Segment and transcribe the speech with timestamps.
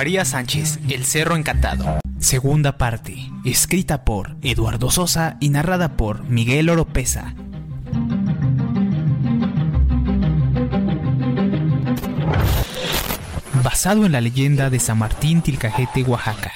[0.00, 2.00] María Sánchez, El Cerro Encantado.
[2.18, 7.34] Segunda parte, escrita por Eduardo Sosa y narrada por Miguel Oropesa.
[13.62, 16.50] Basado en la leyenda de San Martín Tilcajete, Oaxaca.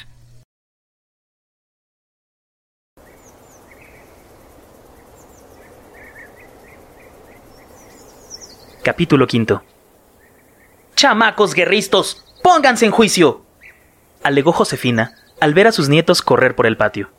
[8.82, 9.63] Capítulo quinto.
[11.04, 13.43] Chamacos guerristos, pónganse en juicio.
[14.22, 17.11] alegó Josefina al ver a sus nietos correr por el patio.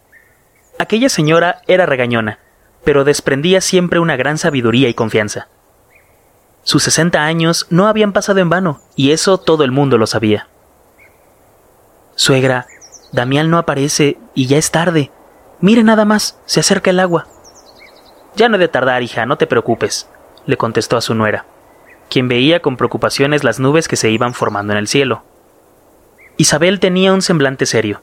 [0.79, 2.39] Aquella señora era regañona,
[2.83, 5.49] pero desprendía siempre una gran sabiduría y confianza.
[6.63, 10.47] Sus sesenta años no habían pasado en vano, y eso todo el mundo lo sabía.
[12.15, 12.65] Suegra,
[13.11, 15.11] Damián no aparece y ya es tarde.
[15.61, 17.27] Mire nada más, se acerca el agua.
[18.35, 20.09] Ya no he de tardar, hija, no te preocupes,
[20.47, 21.45] le contestó a su nuera,
[22.09, 25.23] quien veía con preocupaciones las nubes que se iban formando en el cielo.
[26.37, 28.01] Isabel tenía un semblante serio,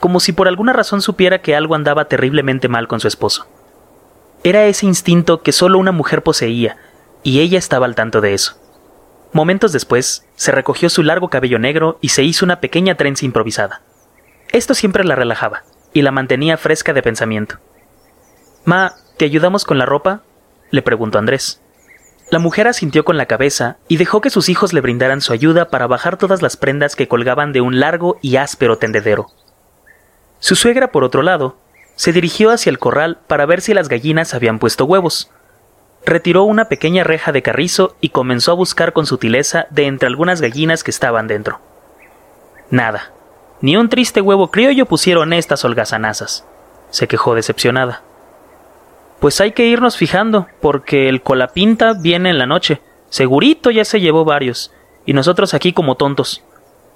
[0.00, 3.46] como si por alguna razón supiera que algo andaba terriblemente mal con su esposo.
[4.44, 6.76] Era ese instinto que solo una mujer poseía,
[7.22, 8.56] y ella estaba al tanto de eso.
[9.32, 13.82] Momentos después, se recogió su largo cabello negro y se hizo una pequeña trenza improvisada.
[14.52, 17.58] Esto siempre la relajaba, y la mantenía fresca de pensamiento.
[18.64, 20.22] Ma, ¿te ayudamos con la ropa?
[20.70, 21.60] le preguntó Andrés.
[22.30, 25.70] La mujer asintió con la cabeza y dejó que sus hijos le brindaran su ayuda
[25.70, 29.28] para bajar todas las prendas que colgaban de un largo y áspero tendedero.
[30.38, 31.56] Su suegra, por otro lado,
[31.96, 35.30] se dirigió hacia el corral para ver si las gallinas habían puesto huevos.
[36.04, 40.42] Retiró una pequeña reja de carrizo y comenzó a buscar con sutileza de entre algunas
[40.42, 41.60] gallinas que estaban dentro.
[42.70, 43.10] Nada.
[43.62, 46.44] Ni un triste huevo criollo pusieron estas holgazanazas.
[46.90, 48.02] Se quejó decepcionada.
[49.20, 52.80] Pues hay que irnos fijando, porque el colapinta viene en la noche.
[53.10, 54.72] Segurito ya se llevó varios,
[55.06, 56.44] y nosotros aquí como tontos,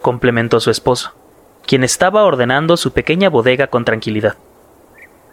[0.01, 1.15] complementó su esposo,
[1.67, 4.37] quien estaba ordenando su pequeña bodega con tranquilidad.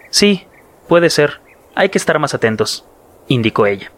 [0.10, 0.48] Sí,
[0.88, 1.42] puede ser.
[1.76, 2.86] Hay que estar más atentos,
[3.28, 3.92] indicó ella.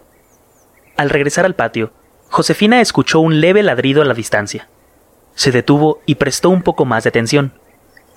[0.97, 1.91] Al regresar al patio,
[2.29, 4.67] Josefina escuchó un leve ladrido a la distancia.
[5.35, 7.53] Se detuvo y prestó un poco más de atención.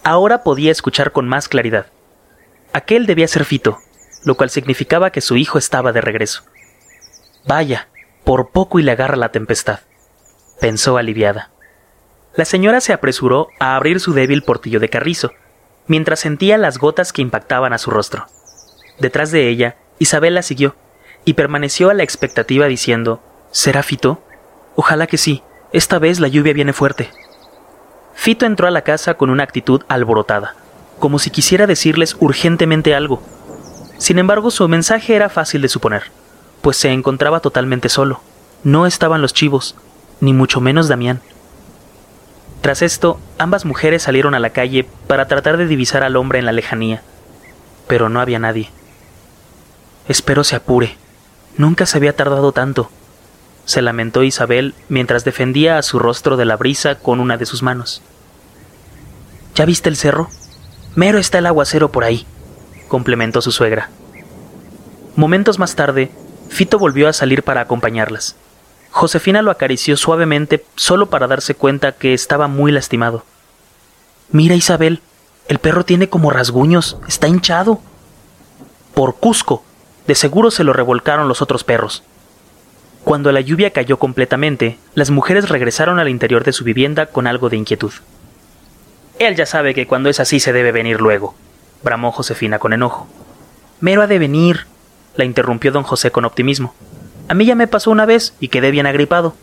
[0.03, 1.87] Ahora podía escuchar con más claridad.
[2.73, 3.79] Aquel debía ser Fito,
[4.25, 6.43] lo cual significaba que su hijo estaba de regreso.
[7.47, 7.89] Vaya,
[8.25, 9.81] por poco y le agarra la tempestad,
[10.61, 11.51] pensó aliviada.
[12.35, 15.33] La señora se apresuró a abrir su débil portillo de carrizo,
[15.87, 18.27] mientras sentía las gotas que impactaban a su rostro.
[18.99, 20.75] Detrás de ella, Isabel la siguió,
[21.25, 24.23] y permaneció a la expectativa diciendo ¿Será Fito?
[24.75, 25.43] Ojalá que sí.
[25.73, 27.11] Esta vez la lluvia viene fuerte.
[28.15, 30.55] Fito entró a la casa con una actitud alborotada,
[30.99, 33.23] como si quisiera decirles urgentemente algo.
[34.05, 36.03] Sin embargo, su mensaje era fácil de suponer,
[36.61, 38.21] pues se encontraba totalmente solo.
[38.63, 39.77] No estaban los chivos,
[40.21, 41.23] ni mucho menos Damián.
[42.61, 46.45] Tras esto, ambas mujeres salieron a la calle para tratar de divisar al hombre en
[46.45, 47.01] la lejanía,
[47.89, 48.69] pero no había nadie.
[50.07, 50.99] Espero se apure.
[51.57, 52.91] Nunca se había tardado tanto,
[53.65, 57.63] se lamentó Isabel mientras defendía a su rostro de la brisa con una de sus
[57.63, 58.03] manos.
[59.55, 60.29] ¿Ya viste el cerro?
[60.95, 62.27] Mero está el aguacero por ahí,
[62.95, 63.91] complementó su suegra.
[65.17, 66.13] Momentos más tarde,
[66.49, 68.37] Fito volvió a salir para acompañarlas.
[68.93, 73.25] Josefina lo acarició suavemente solo para darse cuenta que estaba muy lastimado.
[74.31, 75.01] Mira, Isabel,
[75.49, 77.81] el perro tiene como rasguños, está hinchado.
[78.95, 79.65] Por Cusco,
[80.07, 82.05] de seguro se lo revolcaron los otros perros.
[83.03, 87.51] Cuando la lluvia cayó completamente, las mujeres regresaron al interior de su vivienda con algo
[87.51, 87.93] de inquietud.
[89.19, 91.35] Él ya sabe que cuando es así se debe venir luego,
[91.85, 93.07] bramó Josefina con enojo.
[93.81, 94.67] Mero ha de venir,
[95.15, 96.75] la interrumpió don José con optimismo.
[97.29, 99.35] A mí ya me pasó una vez y quedé bien agripado.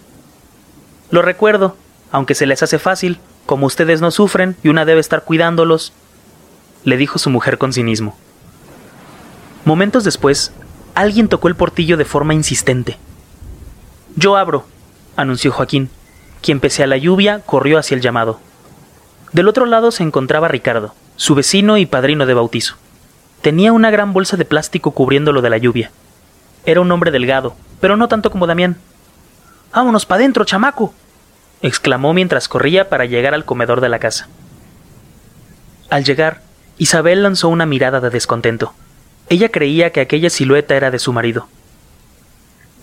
[1.12, 1.78] Lo recuerdo,
[2.12, 5.94] aunque se les hace fácil, como ustedes no sufren y una debe estar cuidándolos,
[6.84, 8.18] le dijo su mujer con cinismo.
[9.64, 10.52] Momentos después,
[10.96, 12.98] alguien tocó el portillo de forma insistente.
[14.16, 14.66] Yo abro,
[15.16, 15.90] anunció Joaquín,
[16.42, 18.40] quien pese a la lluvia corrió hacia el llamado.
[19.32, 22.76] Del otro lado se encontraba Ricardo, su vecino y padrino de bautizo.
[23.42, 25.92] Tenía una gran bolsa de plástico cubriéndolo de la lluvia.
[26.66, 28.78] Era un hombre delgado, pero no tanto como Damián.
[29.74, 30.94] Vámonos para adentro, chamaco.
[31.62, 34.28] exclamó mientras corría para llegar al comedor de la casa.
[35.90, 36.42] Al llegar,
[36.78, 38.74] Isabel lanzó una mirada de descontento.
[39.30, 41.48] Ella creía que aquella silueta era de su marido.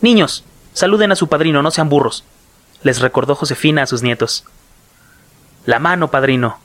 [0.01, 2.25] Niños, saluden a su padrino, no sean burros,
[2.83, 4.45] les recordó Josefina a sus nietos.
[5.67, 6.59] La mano, padrino,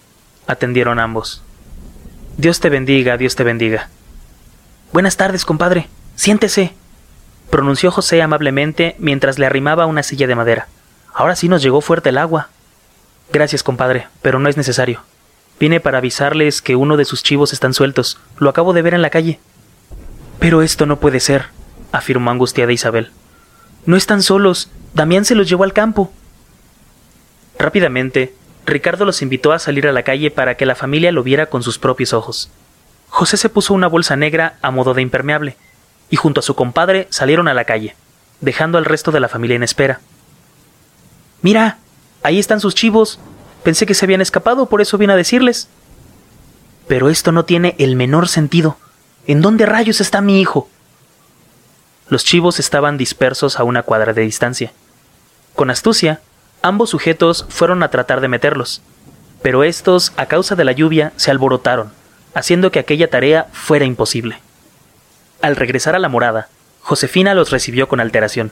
[0.47, 1.41] atendieron ambos.
[2.37, 3.89] Dios te bendiga, Dios te bendiga.
[4.91, 5.87] Buenas tardes, compadre.
[6.15, 6.73] Siéntese,
[7.49, 10.67] pronunció José amablemente mientras le arrimaba una silla de madera.
[11.13, 12.49] Ahora sí nos llegó fuerte el agua.
[13.31, 15.01] Gracias, compadre, pero no es necesario.
[15.59, 18.17] Vine para avisarles que uno de sus chivos están sueltos.
[18.37, 19.39] Lo acabo de ver en la calle.
[20.39, 21.45] Pero esto no puede ser,
[21.91, 23.11] afirmó angustiada Isabel.
[23.85, 24.69] No están solos.
[24.93, 26.11] Damián se los llevó al campo.
[27.59, 28.33] Rápidamente,
[28.65, 31.63] Ricardo los invitó a salir a la calle para que la familia lo viera con
[31.63, 32.49] sus propios ojos.
[33.09, 35.57] José se puso una bolsa negra a modo de impermeable,
[36.09, 37.95] y junto a su compadre salieron a la calle,
[38.41, 39.99] dejando al resto de la familia en espera.
[41.41, 41.77] Mira,
[42.23, 43.19] ahí están sus chivos.
[43.63, 45.67] Pensé que se habían escapado, por eso vine a decirles.
[46.87, 48.77] Pero esto no tiene el menor sentido.
[49.27, 50.69] ¿En dónde rayos está mi hijo?
[52.09, 54.73] Los chivos estaban dispersos a una cuadra de distancia.
[55.55, 56.21] Con astucia,
[56.63, 58.81] ambos sujetos fueron a tratar de meterlos,
[59.43, 61.91] pero estos, a causa de la lluvia, se alborotaron,
[62.33, 64.39] haciendo que aquella tarea fuera imposible.
[65.41, 66.47] Al regresar a la morada,
[66.79, 68.51] Josefina los recibió con alteración.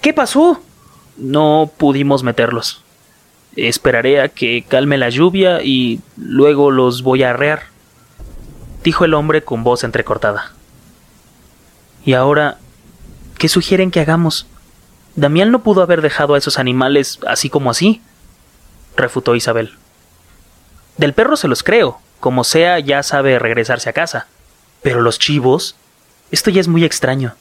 [0.00, 0.60] ¿Qué pasó?
[1.16, 2.82] No pudimos meterlos.
[3.54, 7.62] Esperaré a que calme la lluvia y luego los voy a arrear,
[8.82, 10.52] dijo el hombre con voz entrecortada.
[12.04, 12.58] ¿Y ahora
[13.38, 14.48] qué sugieren que hagamos?
[15.14, 18.00] Damián no pudo haber dejado a esos animales así como así,
[18.96, 19.74] refutó Isabel.
[20.96, 24.26] Del perro se los creo, como sea ya sabe regresarse a casa.
[24.82, 25.76] Pero los chivos.
[26.30, 27.34] Esto ya es muy extraño.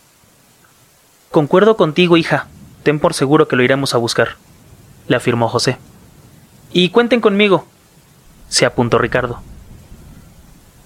[1.32, 2.48] Concuerdo contigo, hija.
[2.84, 4.38] Ten por seguro que lo iremos a buscar,
[5.08, 5.78] le afirmó José.
[6.74, 7.68] Y cuenten conmigo,
[8.50, 9.42] se apuntó Ricardo.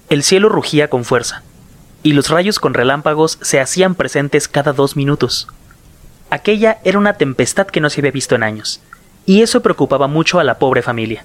[0.08, 1.42] El cielo rugía con fuerza,
[2.02, 5.48] y los rayos con relámpagos se hacían presentes cada dos minutos.
[6.30, 8.80] Aquella era una tempestad que no se había visto en años,
[9.26, 11.24] y eso preocupaba mucho a la pobre familia.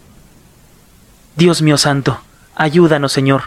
[1.36, 2.21] Dios mío santo,
[2.56, 3.44] ayúdanos, Señor.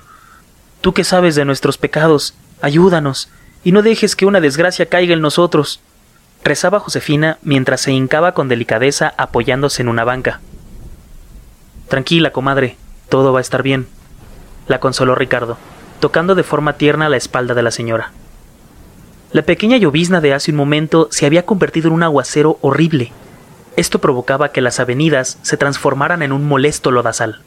[0.80, 3.28] Tú que sabes de nuestros pecados, ayúdanos,
[3.62, 5.80] y no dejes que una desgracia caiga en nosotros
[6.44, 10.40] rezaba Josefina mientras se hincaba con delicadeza apoyándose en una banca.
[11.88, 12.76] Tranquila, comadre,
[13.08, 13.88] todo va a estar bien,
[14.68, 15.56] la consoló Ricardo,
[16.00, 18.12] tocando de forma tierna la espalda de la señora.
[19.34, 23.10] La pequeña llovizna de hace un momento se había convertido en un aguacero horrible.
[23.74, 27.40] Esto provocaba que las avenidas se transformaran en un molesto lodazal.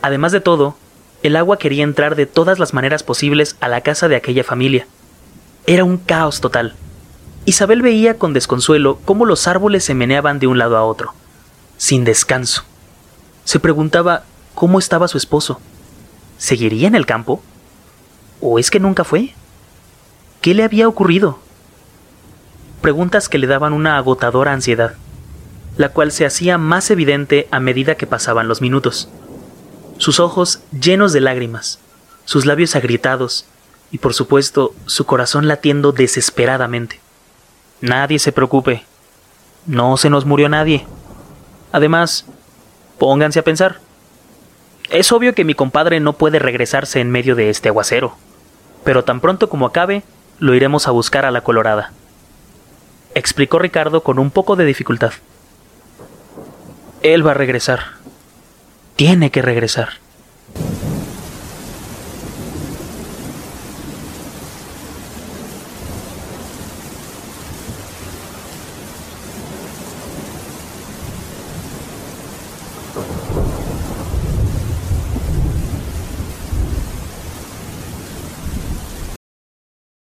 [0.00, 0.78] Además de todo,
[1.22, 4.86] el agua quería entrar de todas las maneras posibles a la casa de aquella familia.
[5.66, 6.72] Era un caos total.
[7.44, 11.12] Isabel veía con desconsuelo cómo los árboles se meneaban de un lado a otro,
[11.76, 12.64] sin descanso.
[13.44, 14.22] Se preguntaba
[14.54, 15.60] cómo estaba su esposo.
[16.38, 17.42] ¿Seguiría en el campo?
[18.40, 19.34] ¿O es que nunca fue?
[20.40, 21.40] ¿Qué le había ocurrido?
[22.80, 24.94] Preguntas que le daban una agotadora ansiedad,
[25.76, 29.08] la cual se hacía más evidente a medida que pasaban los minutos.
[29.96, 31.80] Sus ojos llenos de lágrimas,
[32.24, 33.46] sus labios agrietados
[33.90, 37.00] y por supuesto su corazón latiendo desesperadamente.
[37.80, 38.84] Nadie se preocupe.
[39.66, 40.86] No se nos murió nadie.
[41.72, 42.26] Además,
[42.98, 43.80] pónganse a pensar.
[44.90, 48.16] Es obvio que mi compadre no puede regresarse en medio de este aguacero,
[48.84, 50.02] pero tan pronto como acabe,
[50.38, 51.92] lo iremos a buscar a la Colorada.
[53.14, 55.12] Explicó Ricardo con un poco de dificultad.
[57.02, 57.80] Él va a regresar.
[58.96, 59.90] Tiene que regresar.